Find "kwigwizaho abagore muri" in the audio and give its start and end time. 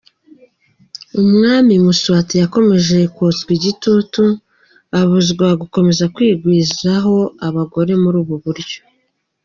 6.15-8.17